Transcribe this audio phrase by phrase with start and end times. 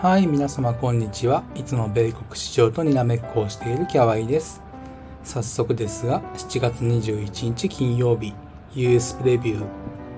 [0.00, 1.42] はい、皆様こんにちは。
[1.56, 4.62] いつも米国市場とにらめっこをしているキャワイです。
[5.24, 8.32] 早速ですが、7月21日金曜日、
[8.76, 9.66] US プレビュー、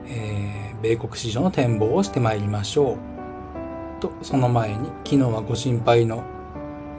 [0.09, 2.99] えー、米国市場の展望をしてまいりましょ
[3.99, 4.03] う。
[4.03, 6.25] と、その前に、昨日はご心配の、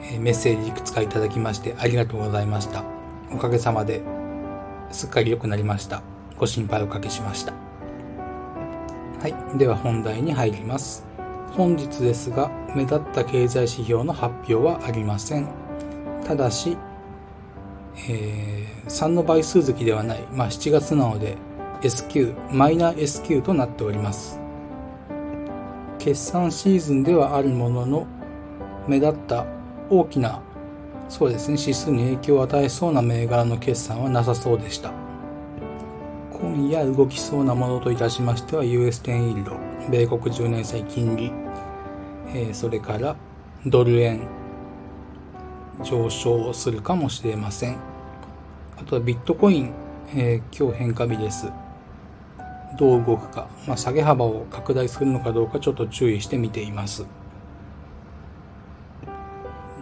[0.02, 2.84] えメッセージいくつかいただきましてありがとうございました。
[3.32, 4.02] おかげさまで、
[4.90, 6.02] すっかり良くなりました。
[6.36, 7.54] ご心配おかけしました。
[9.22, 11.11] はい、では本題に入ります。
[11.56, 15.48] 本日ですが、目立った経済指標の発表はありません。
[16.26, 16.78] ただし、
[18.10, 21.38] えー、3の倍数月ではない、まあ、7月なので
[21.84, 24.40] S q マイナー S q となっております。
[26.00, 28.08] 決算シーズンではあるものの、
[28.88, 29.46] 目立った
[29.90, 30.42] 大きな、
[31.10, 34.94] そうですね、指数に影響を与えそうな銘柄の決算はなさそうでした。
[36.32, 41.32] 今夜動きそうなものといたしましては US10 イールド、米国10年債金利、
[42.28, 43.16] えー、それから
[43.66, 44.28] ドル円
[45.84, 47.78] 上昇するかもしれません。
[48.78, 49.74] あとはビットコイン、
[50.16, 51.52] えー、今日変化日です。
[52.78, 57.06] どう動くか、まあ、下げ幅を拡大するのかどうかちょっと注意して見ています。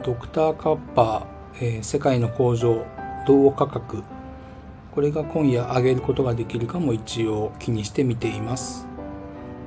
[0.04, 2.86] ドクターカッパー、えー、世界の工場、
[3.28, 4.04] 銅価格、
[4.92, 8.89] これが今夜上げることができるかも一応気にして見ています。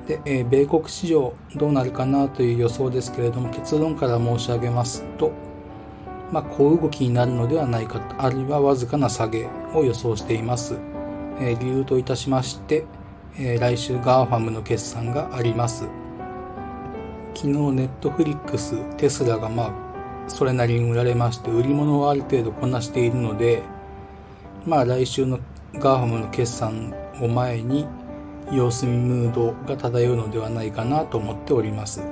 [0.07, 5.31] で、えー、米国市場どうなるかなという予想ですけれども結論から申し上げますと、
[6.31, 10.77] まあ、小動きになるのではないかあるいはわずかな下げを予想しています。
[11.39, 12.85] えー、理由といたしまして、
[13.37, 15.87] えー、来週 GAFAM の決算があります。
[17.33, 19.93] 昨日ネットフリックス、テスラがまあ
[20.27, 23.61] それなりに売られまして売り物をある程度こなしているので
[24.65, 25.39] まあ来週の
[25.73, 27.87] GAFAM の決算を前に
[28.55, 32.03] 様子見ムードが漂うのではないかなと思っております。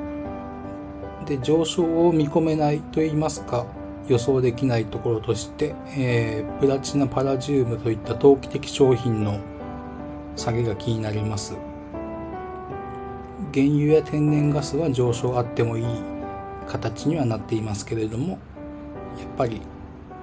[1.26, 3.66] で上昇を見込めないといいますか
[4.08, 9.40] 予想できないところとして、えー、プラチナパラジウムといった投機的商品の
[10.36, 11.56] 下げが気になります。
[13.54, 15.86] 原油や天然ガスは上昇あってもいい
[16.68, 18.40] 形にはなっていますけれどもやっ
[19.38, 19.62] ぱり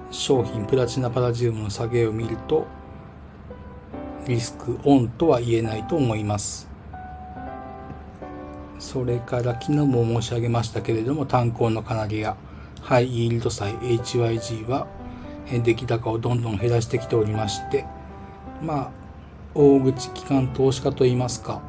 [0.09, 2.65] 商品プラチナパラジウムの下げを見ると
[4.27, 6.69] リスクオンとは言えないと思います
[8.79, 12.37] それから昨日も申し上げましたけれども炭鉱のカナリア
[12.81, 14.87] ハイイールド債 HYG は
[15.51, 17.85] 出来高をどんどん減らしてきておりまして
[18.61, 18.91] まあ
[19.55, 21.61] 大口機関投資家といいますか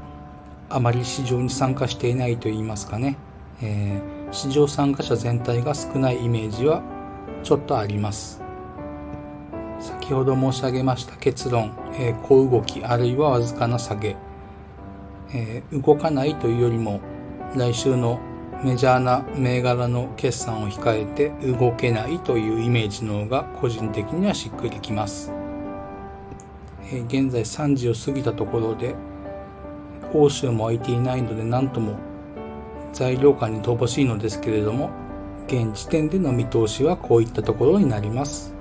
[0.68, 3.16] あまり市場に参加していないといいますかね、
[3.62, 6.82] えー、市場参加者全体が少ないイメージは
[7.42, 8.49] ちょっとあります。
[9.80, 14.16] 先ほど申し上げました結論、えー、小動きあるいはわずかな下げ、
[15.32, 17.00] えー、動かないというよりも
[17.56, 18.20] 来週の
[18.62, 25.32] メジャーな銘柄の決算を控えて動けないというイメージの方が個人的にはしっくりきます。
[26.92, 28.94] えー、現在3時を過ぎたところで
[30.12, 31.94] 欧州も空いていないので何とも
[32.92, 34.90] 材料感に乏しいのですけれども
[35.46, 38.59] 現時点での見通しはこういったところになります。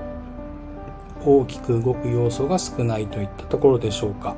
[1.25, 4.35] 大きく動く要素が少ないといったところでしょうか。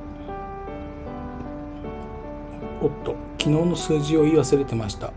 [2.81, 5.13] おっと、昨日の数字を言い忘れてました。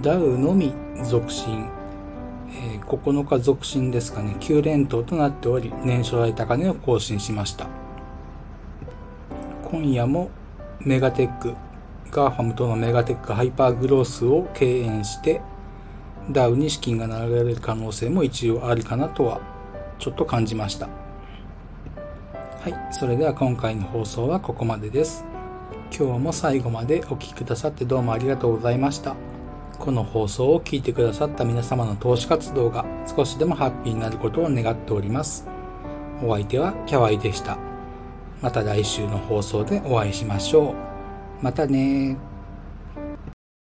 [0.00, 0.74] ダウのみ
[1.04, 1.68] 続伸、
[2.48, 7.68] えー、9日続伸ですかね、9連投となっており、年初来高値を更新しました。
[9.70, 10.30] 今夜も
[10.80, 11.54] メガテック、
[12.10, 15.40] GAFAM とのメガテックハイパーグロースを敬遠して
[16.30, 19.40] ダウに資金が流れる可能性も一応あるかなとは
[20.00, 20.88] ちょっと感じました。
[22.60, 25.24] はい、それでは今回の放送はここまでです。
[25.96, 29.14] 今日も最後までお聴きくださってどうもありがとうございました。
[29.78, 35.46] この放送を聞いてくださった皆様の投資活動が少しでもハッピーになることを願っております。
[36.22, 37.56] お相手はキャワイでした。
[38.42, 40.74] また来週の放送でお会いしましょう。
[41.42, 42.16] またね